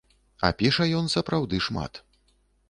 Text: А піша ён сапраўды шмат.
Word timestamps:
А 0.47 0.49
піша 0.61 0.87
ён 1.01 1.11
сапраўды 1.17 1.61
шмат. 1.67 2.03